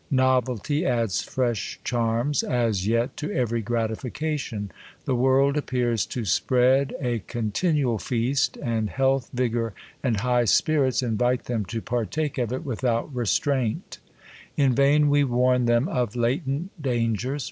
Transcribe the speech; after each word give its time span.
Novelty 0.09 0.83
adds 0.83 1.21
fresh 1.21 1.79
charms, 1.83 2.41
as 2.41 2.87
yet, 2.87 3.15
to 3.17 3.31
every 3.31 3.61
gratification. 3.61 4.71
The 5.05 5.13
v.orld 5.13 5.57
appears 5.57 6.07
to 6.07 6.25
spread 6.25 6.87
THE 6.87 6.95
COLUMBIAN 7.19 7.21
ORATOR. 7.21 7.21
39 7.21 7.21
spread 7.21 7.21
a 7.21 7.31
continual 7.39 7.97
feast; 7.99 8.57
and 8.63 8.89
health, 8.89 9.29
vigor, 9.31 9.73
and 10.01 10.17
high 10.21 10.45
spirits, 10.45 11.03
invite 11.03 11.43
them 11.43 11.65
to 11.65 11.83
partake 11.83 12.39
of 12.39 12.51
it 12.51 12.65
without 12.65 13.13
restraint. 13.13 13.99
In 14.57 14.73
vain 14.73 15.07
we 15.07 15.23
warn 15.23 15.65
them 15.65 15.87
oi" 15.87 16.07
latent 16.15 16.81
dangers. 16.81 17.39